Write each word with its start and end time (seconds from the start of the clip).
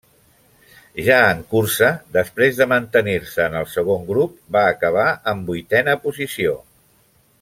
Ja 1.07 1.17
en 1.33 1.43
cursa, 1.51 1.89
després 2.17 2.61
mantenir-se 2.71 3.45
en 3.51 3.59
el 3.61 3.69
segon 3.75 4.09
grup 4.09 4.33
va 4.57 4.65
acabar 4.71 5.07
en 5.35 5.45
vuitena 5.51 5.97
posició. 6.09 6.57